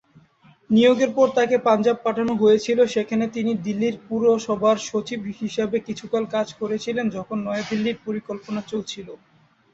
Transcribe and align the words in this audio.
নিয়োগের 0.69 1.11
পর 1.13 1.27
তাকে 1.37 1.55
পাঞ্জাব 1.67 1.97
পাঠানো 2.05 2.33
হয়েছিল, 2.41 2.79
সেখানে 2.93 3.25
তিনি 3.35 3.51
দিল্লির 3.65 3.95
পুরসভার 4.07 4.77
সচিব 4.89 5.19
হিসাবে 5.39 5.77
কিছুকাল 5.87 6.23
কাজ 6.35 6.47
করেছিলেন 6.59 7.05
যখন 7.17 7.37
নয়াদিল্লির 7.41 7.97
পরিকল্পনা 8.05 8.61
চলছিল। 8.71 9.07